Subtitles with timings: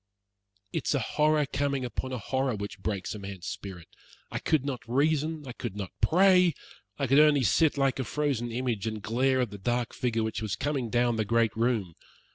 [0.73, 3.87] It is a horror coming upon a horror which breaks a man's spirit.
[4.31, 6.55] I could not reason, I could not pray;
[6.97, 10.41] I could only sit like a frozen image, and glare at the dark figure which
[10.41, 11.93] was coming down the great room.